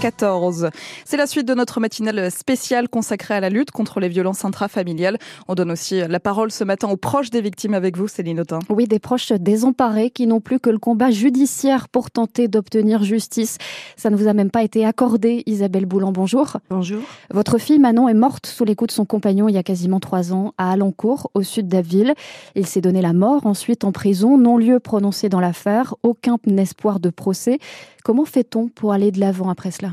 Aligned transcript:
14. 0.00 0.70
C'est 1.04 1.18
la 1.18 1.26
suite 1.26 1.46
de 1.46 1.52
notre 1.52 1.78
matinale 1.78 2.30
spéciale 2.30 2.88
consacrée 2.88 3.34
à 3.34 3.40
la 3.40 3.50
lutte 3.50 3.70
contre 3.70 4.00
les 4.00 4.08
violences 4.08 4.46
intrafamiliales. 4.46 5.18
On 5.46 5.54
donne 5.54 5.70
aussi 5.70 6.00
la 6.00 6.18
parole 6.18 6.50
ce 6.50 6.64
matin 6.64 6.88
aux 6.88 6.96
proches 6.96 7.28
des 7.28 7.42
victimes 7.42 7.74
avec 7.74 7.98
vous, 7.98 8.08
Céline 8.08 8.40
Autain. 8.40 8.60
Oui, 8.70 8.86
des 8.86 8.98
proches 8.98 9.32
désemparés 9.32 10.10
qui 10.10 10.26
n'ont 10.26 10.40
plus 10.40 10.58
que 10.58 10.70
le 10.70 10.78
combat 10.78 11.10
judiciaire 11.10 11.88
pour 11.90 12.10
tenter 12.10 12.48
d'obtenir 12.48 13.02
justice. 13.02 13.58
Ça 13.96 14.08
ne 14.08 14.16
vous 14.16 14.26
a 14.26 14.32
même 14.32 14.50
pas 14.50 14.62
été 14.62 14.86
accordé, 14.86 15.42
Isabelle 15.44 15.84
Boulan. 15.84 16.12
Bonjour. 16.12 16.56
Bonjour. 16.70 17.02
Votre 17.30 17.58
fille 17.58 17.78
Manon 17.78 18.08
est 18.08 18.14
morte 18.14 18.46
sous 18.46 18.64
les 18.64 18.74
coups 18.74 18.88
de 18.88 18.94
son 18.94 19.04
compagnon 19.04 19.48
il 19.48 19.54
y 19.54 19.58
a 19.58 19.62
quasiment 19.62 20.00
trois 20.00 20.32
ans 20.32 20.54
à 20.56 20.72
Alencourt, 20.72 21.30
au 21.34 21.42
sud 21.42 21.68
d'Aville. 21.68 22.14
Il 22.54 22.66
s'est 22.66 22.80
donné 22.80 23.02
la 23.02 23.12
mort 23.12 23.44
ensuite 23.44 23.84
en 23.84 23.92
prison, 23.92 24.38
non-lieu 24.38 24.80
prononcé 24.80 25.28
dans 25.28 25.40
l'affaire, 25.40 25.94
aucun 26.02 26.38
espoir 26.56 27.00
de 27.00 27.10
procès. 27.10 27.58
Comment 28.02 28.24
fait-on 28.24 28.68
pour 28.68 28.94
aller 28.94 29.10
de 29.10 29.20
l'avant 29.20 29.50
après 29.50 29.70
cela? 29.70 29.89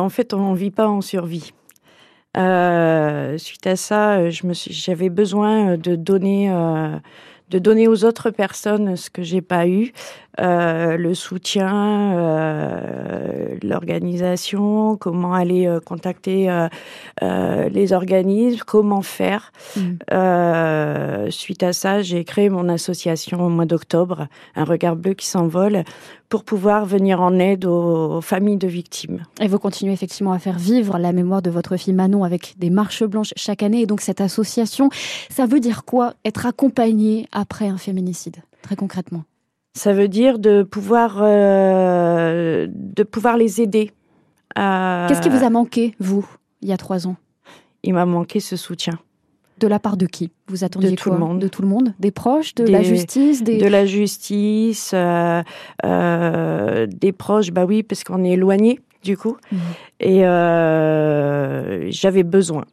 En 0.00 0.08
fait, 0.08 0.34
on 0.34 0.52
ne 0.52 0.56
vit 0.56 0.70
pas 0.70 0.88
en 0.88 1.00
survie. 1.00 1.52
Euh, 2.36 3.38
suite 3.38 3.66
à 3.66 3.76
ça, 3.76 4.28
j'avais 4.30 5.08
besoin 5.08 5.76
de 5.76 5.94
donner, 5.94 6.50
euh, 6.50 6.96
de 7.50 7.58
donner 7.58 7.86
aux 7.86 8.04
autres 8.04 8.30
personnes 8.30 8.96
ce 8.96 9.08
que 9.08 9.22
j'ai 9.22 9.40
pas 9.40 9.68
eu, 9.68 9.92
euh, 10.40 10.96
le 10.96 11.14
soutien, 11.14 12.12
euh, 13.64 13.68
l'organisation, 13.68 14.96
comment 14.96 15.34
aller 15.34 15.66
euh, 15.66 15.80
contacter 15.80 16.50
les 17.20 17.92
organismes, 17.92 18.60
comment 18.66 19.02
faire. 19.02 19.52
Mm. 19.76 21.30
suite 21.30 21.62
à 21.62 21.72
ça, 21.72 22.02
j'ai 22.02 22.24
créé 22.24 22.48
mon 22.48 22.68
association 22.68 23.44
au 23.44 23.48
mois 23.48 23.66
d'octobre, 23.66 24.28
Un 24.54 24.64
regard 24.64 24.96
bleu 24.96 25.14
qui 25.14 25.26
s'envole, 25.26 25.84
pour 26.28 26.44
pouvoir 26.44 26.84
venir 26.84 27.20
en 27.20 27.38
aide 27.38 27.64
aux, 27.64 28.20
familles 28.20 28.56
de 28.56 28.68
victimes. 28.68 29.22
Et 29.40 29.48
vous 29.48 29.58
continuez 29.58 29.92
effectivement 29.92 30.32
à 30.32 30.38
faire 30.38 30.58
vivre 30.58 30.98
la 30.98 31.12
mémoire 31.12 31.42
de 31.42 31.50
votre 31.50 31.76
fille 31.76 31.94
Manon 31.94 32.24
avec 32.24 32.54
des 32.58 32.70
marches 32.70 33.04
blanches 33.04 33.32
chaque 33.36 33.62
année. 33.62 33.82
Et 33.82 33.86
donc 33.86 34.00
cette 34.00 34.20
association, 34.20 34.90
ça 35.30 35.46
veut 35.46 35.60
dire 35.60 35.84
quoi 35.84 36.14
Être 36.24 36.46
accompagné 36.46 37.28
après 37.32 37.68
un 37.68 37.78
féminicide, 37.78 38.36
très 38.62 38.76
concrètement? 38.76 39.24
Ça 39.76 39.92
veut 39.92 40.06
dire 40.06 40.38
de 40.38 40.62
pouvoir, 40.62 41.18
euh, 41.20 42.53
de 42.68 43.02
pouvoir 43.02 43.36
les 43.36 43.60
aider. 43.60 43.92
Qu'est-ce 44.54 45.20
qui 45.20 45.28
vous 45.28 45.44
a 45.44 45.50
manqué, 45.50 45.94
vous, 45.98 46.26
il 46.62 46.68
y 46.68 46.72
a 46.72 46.76
trois 46.76 47.06
ans? 47.06 47.16
Il 47.82 47.94
m'a 47.94 48.06
manqué 48.06 48.40
ce 48.40 48.56
soutien. 48.56 48.98
De 49.58 49.68
la 49.68 49.78
part 49.78 49.96
de 49.96 50.06
qui? 50.06 50.32
Vous 50.48 50.64
attendiez 50.64 50.90
de 50.90 50.96
tout 50.96 51.10
le 51.10 51.18
monde. 51.18 51.38
De 51.38 51.48
tout 51.48 51.62
le 51.62 51.68
monde? 51.68 51.94
Des 52.00 52.10
proches 52.10 52.54
De 52.54 52.64
la 52.64 52.82
justice 52.82 53.44
De 53.44 53.66
la 53.66 53.86
justice, 53.86 54.92
euh, 54.94 55.42
euh, 55.84 56.86
des 56.86 57.12
proches, 57.12 57.50
bah 57.50 57.64
oui, 57.64 57.82
parce 57.82 58.02
qu'on 58.04 58.24
est 58.24 58.32
éloigné 58.32 58.80
du 59.02 59.16
coup. 59.16 59.36
Mmh. 59.52 59.56
Et 60.00 60.20
j'avais 61.90 62.22
besoin. 62.22 62.64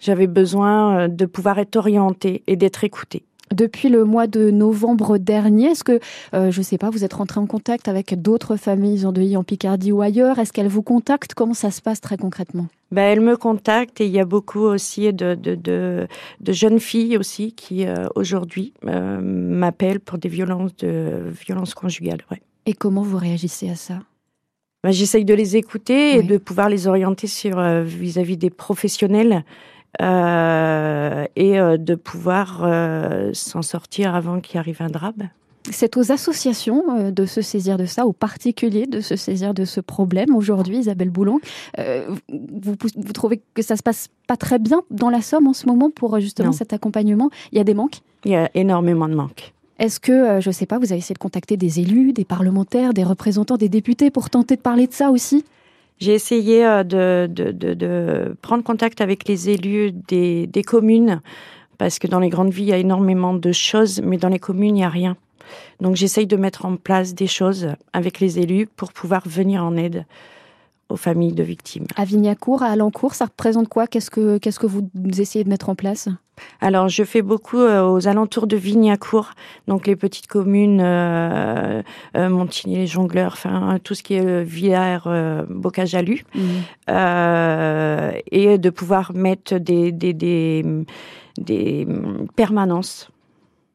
J'avais 0.00 0.26
besoin 0.26 1.08
de 1.08 1.26
pouvoir 1.26 1.58
être 1.58 1.76
orientée 1.76 2.42
et 2.46 2.56
d'être 2.56 2.84
écoutée. 2.84 3.24
Depuis 3.54 3.88
le 3.88 4.04
mois 4.04 4.26
de 4.26 4.50
novembre 4.50 5.18
dernier, 5.18 5.66
est-ce 5.66 5.84
que, 5.84 6.00
euh, 6.34 6.50
je 6.50 6.58
ne 6.58 6.64
sais 6.64 6.78
pas, 6.78 6.90
vous 6.90 7.04
êtes 7.04 7.12
rentré 7.12 7.38
en 7.38 7.46
contact 7.46 7.86
avec 7.86 8.20
d'autres 8.20 8.56
familles 8.56 9.06
endeuillées 9.06 9.36
en 9.36 9.44
Picardie 9.44 9.92
ou 9.92 10.02
ailleurs? 10.02 10.40
Est-ce 10.40 10.52
qu'elles 10.52 10.68
vous 10.68 10.82
contactent? 10.82 11.34
Comment 11.34 11.54
ça 11.54 11.70
se 11.70 11.80
passe 11.80 12.00
très 12.00 12.16
concrètement? 12.16 12.66
Ben, 12.90 13.02
Elles 13.02 13.20
me 13.20 13.36
contactent 13.36 14.00
et 14.00 14.06
il 14.06 14.12
y 14.12 14.18
a 14.18 14.24
beaucoup 14.24 14.60
aussi 14.60 15.12
de, 15.12 15.36
de, 15.36 15.54
de, 15.54 16.52
jeunes 16.52 16.80
filles 16.80 17.16
aussi 17.16 17.52
qui 17.52 17.86
euh, 17.86 18.08
aujourd'hui 18.16 18.72
euh, 18.84 19.20
m'appellent 19.20 20.00
pour 20.00 20.18
des 20.18 20.28
violences, 20.28 20.74
de, 20.78 21.22
violences 21.46 21.74
conjugales. 21.74 22.22
Ouais. 22.32 22.42
Et 22.66 22.72
comment 22.72 23.02
vous 23.02 23.18
réagissez 23.18 23.70
à 23.70 23.76
ça? 23.76 24.00
Ben, 24.82 24.90
J'essaye 24.90 25.24
de 25.24 25.34
les 25.34 25.56
écouter 25.56 26.16
et 26.16 26.22
de 26.24 26.36
pouvoir 26.36 26.68
les 26.68 26.88
orienter 26.88 27.28
sur 27.28 27.60
vis-à-vis 27.82 28.34
-vis 28.34 28.38
des 28.38 28.50
professionnels 28.50 29.44
et 31.36 31.58
euh, 31.58 31.76
de 31.76 31.94
pouvoir 31.94 32.62
euh, 32.62 33.30
s'en 33.32 33.62
sortir 33.62 34.14
avant 34.14 34.40
qu'il 34.40 34.58
arrive 34.58 34.80
un 34.80 34.88
drame. 34.88 35.30
C'est 35.70 35.96
aux 35.96 36.12
associations 36.12 37.10
de 37.10 37.26
se 37.26 37.42
saisir 37.42 37.76
de 37.76 37.86
ça, 37.86 38.06
aux 38.06 38.12
particuliers 38.12 38.86
de 38.86 39.00
se 39.00 39.16
saisir 39.16 39.52
de 39.52 39.64
ce 39.64 39.80
problème 39.80 40.36
aujourd'hui, 40.36 40.78
Isabelle 40.78 41.10
Boulon. 41.10 41.40
vous, 41.76 42.76
vous, 42.96 43.12
trouvez 43.12 43.40
que 43.52 43.62
ça 43.62 43.74
se 43.74 43.82
passe 43.82 44.08
pas 44.28 44.36
très 44.36 44.60
bien 44.60 44.82
dans 44.92 45.10
la 45.10 45.22
Somme 45.22 45.48
en 45.48 45.52
ce 45.52 45.66
moment 45.66 45.90
pour 45.90 46.20
justement 46.20 46.52
cet 46.52 46.72
accompagnement? 46.72 47.30
Il 47.50 47.58
y 47.58 47.60
a 47.60 47.64
des 47.64 47.74
manques? 47.74 47.98
Il 48.24 48.30
y 48.30 48.36
a 48.36 48.48
énormément 48.54 49.08
de 49.08 49.16
manques. 49.16 49.52
Est-ce 49.80 49.98
que, 49.98 50.40
je 50.40 50.48
ne 50.48 50.52
sais 50.52 50.66
pas, 50.66 50.78
vous 50.78 50.92
avez 50.92 50.98
essayé 50.98 51.14
de 51.14 51.18
contacter 51.18 51.56
des 51.56 51.80
élus, 51.80 52.12
des 52.12 52.24
parlementaires, 52.24 52.94
des 52.94 53.02
représentants, 53.02 53.56
des 53.56 53.68
députés 53.68 54.12
pour 54.12 54.30
tenter 54.30 54.54
de 54.54 54.62
parler 54.62 54.86
de 54.86 54.92
ça 54.92 55.10
aussi? 55.10 55.44
J'ai 55.98 56.14
essayé 56.14 56.64
euh, 56.64 56.84
de, 56.84 57.28
de, 57.30 57.50
de, 57.52 57.74
de, 57.74 58.36
prendre 58.42 58.62
contact 58.62 59.00
avec 59.00 59.26
les 59.28 59.50
élus 59.50 59.92
des, 59.92 60.46
des, 60.46 60.62
communes, 60.62 61.20
parce 61.78 61.98
que 61.98 62.06
dans 62.06 62.20
les 62.20 62.28
grandes 62.28 62.52
villes, 62.52 62.66
il 62.66 62.70
y 62.70 62.74
a 62.74 62.78
énormément 62.78 63.34
de 63.34 63.52
choses, 63.52 64.00
mais 64.02 64.16
dans 64.16 64.28
les 64.28 64.38
communes, 64.38 64.76
il 64.76 64.80
n'y 64.80 64.84
a 64.84 64.88
rien. 64.88 65.16
Donc 65.80 65.96
j'essaye 65.96 66.26
de 66.26 66.36
mettre 66.36 66.66
en 66.66 66.76
place 66.76 67.14
des 67.14 67.26
choses 67.26 67.68
avec 67.92 68.20
les 68.20 68.38
élus 68.38 68.66
pour 68.66 68.92
pouvoir 68.92 69.22
venir 69.26 69.64
en 69.64 69.76
aide 69.76 70.04
aux 70.88 70.96
familles 70.96 71.32
de 71.32 71.42
victimes. 71.42 71.86
À 71.96 72.04
Vignacourt, 72.04 72.62
à 72.62 72.66
Alencourt, 72.66 73.14
ça 73.14 73.26
représente 73.26 73.68
quoi? 73.68 73.86
Qu'est-ce 73.86 74.10
que 74.10 74.66
vous 74.66 74.88
essayez 75.20 75.44
de 75.44 75.48
mettre 75.48 75.68
en 75.68 75.74
place? 75.74 76.08
Alors, 76.60 76.88
je 76.88 77.04
fais 77.04 77.22
beaucoup 77.22 77.60
euh, 77.60 77.82
aux 77.82 78.08
alentours 78.08 78.46
de 78.46 78.56
Vignacourt, 78.56 79.32
donc 79.68 79.86
les 79.86 79.96
petites 79.96 80.26
communes, 80.26 80.80
euh, 80.82 81.82
euh 82.16 82.28
Montigny, 82.28 82.76
les 82.76 82.86
Jongleurs, 82.86 83.32
enfin 83.32 83.78
tout 83.82 83.94
ce 83.94 84.02
qui 84.02 84.14
est 84.14 84.42
Villers, 84.42 84.98
Bocajalu, 85.48 86.24
mmh. 86.34 86.38
et 88.32 88.58
de 88.58 88.70
pouvoir 88.70 89.12
mettre 89.14 89.58
des, 89.58 89.92
des, 89.92 90.12
des, 90.12 90.64
des 91.38 91.86
permanences. 92.34 93.10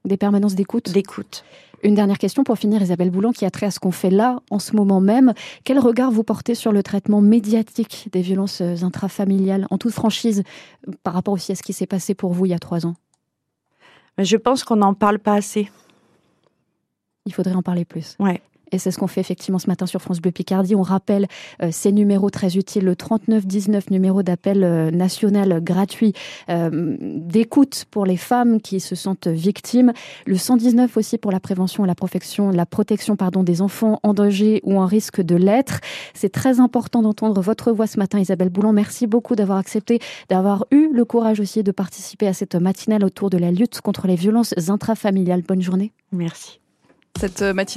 Des 0.05 0.17
permanences 0.17 0.55
d'écoute? 0.55 0.91
D'écoute. 0.91 1.43
Une 1.83 1.95
dernière 1.95 2.19
question 2.19 2.43
pour 2.43 2.57
finir, 2.57 2.81
Isabelle 2.81 3.09
Boulan, 3.09 3.31
qui 3.31 3.45
a 3.45 3.49
trait 3.49 3.65
à 3.65 3.71
ce 3.71 3.79
qu'on 3.79 3.91
fait 3.91 4.11
là, 4.11 4.39
en 4.51 4.59
ce 4.59 4.75
moment 4.75 5.01
même. 5.01 5.33
Quel 5.63 5.79
regard 5.79 6.11
vous 6.11 6.23
portez 6.23 6.53
sur 6.53 6.71
le 6.71 6.83
traitement 6.83 7.21
médiatique 7.21 8.07
des 8.11 8.21
violences 8.21 8.61
intrafamiliales, 8.61 9.65
en 9.71 9.77
toute 9.77 9.93
franchise, 9.93 10.43
par 11.03 11.13
rapport 11.13 11.33
aussi 11.33 11.51
à 11.51 11.55
ce 11.55 11.63
qui 11.63 11.73
s'est 11.73 11.87
passé 11.87 12.13
pour 12.13 12.33
vous 12.33 12.45
il 12.45 12.49
y 12.49 12.53
a 12.53 12.59
trois 12.59 12.85
ans? 12.85 12.95
Je 14.17 14.37
pense 14.37 14.63
qu'on 14.63 14.75
n'en 14.75 14.93
parle 14.93 15.17
pas 15.17 15.33
assez. 15.33 15.71
Il 17.25 17.33
faudrait 17.33 17.55
en 17.55 17.63
parler 17.63 17.85
plus. 17.85 18.15
Ouais. 18.19 18.41
Et 18.71 18.77
c'est 18.77 18.91
ce 18.91 18.97
qu'on 18.97 19.07
fait 19.07 19.21
effectivement 19.21 19.59
ce 19.59 19.67
matin 19.67 19.85
sur 19.85 20.01
France 20.01 20.19
Bleu 20.19 20.31
Picardie. 20.31 20.75
On 20.75 20.81
rappelle 20.81 21.27
euh, 21.61 21.69
ces 21.71 21.91
numéros 21.91 22.29
très 22.29 22.57
utiles, 22.57 22.85
le 22.85 22.95
3919, 22.95 23.89
numéro 23.89 24.23
d'appel 24.23 24.63
euh, 24.63 24.91
national 24.91 25.61
gratuit 25.61 26.13
euh, 26.49 26.97
d'écoute 26.99 27.85
pour 27.91 28.05
les 28.05 28.17
femmes 28.17 28.61
qui 28.61 28.79
se 28.79 28.95
sentent 28.95 29.27
victimes, 29.27 29.93
le 30.25 30.37
119 30.37 30.95
aussi 30.97 31.17
pour 31.17 31.31
la 31.31 31.39
prévention 31.39 31.83
et 31.83 31.87
la 31.87 31.95
protection, 31.95 32.51
la 32.51 32.65
protection 32.65 33.15
pardon, 33.15 33.43
des 33.43 33.61
enfants 33.61 33.99
en 34.03 34.13
danger 34.13 34.61
ou 34.63 34.79
en 34.79 34.85
risque 34.85 35.21
de 35.21 35.35
l'être. 35.35 35.79
C'est 36.13 36.31
très 36.31 36.59
important 36.59 37.01
d'entendre 37.01 37.41
votre 37.41 37.71
voix 37.71 37.87
ce 37.87 37.99
matin, 37.99 38.19
Isabelle 38.19 38.49
Boulon. 38.49 38.73
Merci 38.73 39.07
beaucoup 39.07 39.35
d'avoir 39.35 39.57
accepté, 39.57 39.99
d'avoir 40.29 40.65
eu 40.71 40.89
le 40.93 41.05
courage 41.05 41.39
aussi 41.39 41.63
de 41.63 41.71
participer 41.71 42.27
à 42.27 42.33
cette 42.33 42.55
matinale 42.55 43.03
autour 43.03 43.29
de 43.29 43.37
la 43.37 43.51
lutte 43.51 43.81
contre 43.81 44.07
les 44.07 44.15
violences 44.15 44.53
intrafamiliales. 44.69 45.41
Bonne 45.41 45.61
journée. 45.61 45.91
Merci. 46.11 46.61
Cette 47.19 47.41
matinale 47.41 47.67